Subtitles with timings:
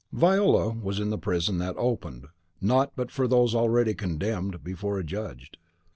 [0.11, 2.25] Viola was in the prison that opened
[2.59, 5.57] not but for those already condemned before adjudged.